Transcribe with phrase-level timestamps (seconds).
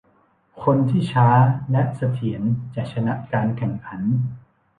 [0.63, 1.27] คนที่ช้า
[1.71, 2.41] และเสถียร
[2.75, 4.01] จะชนะการแข่งขัน